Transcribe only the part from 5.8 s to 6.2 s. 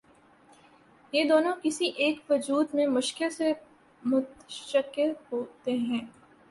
ہیں۔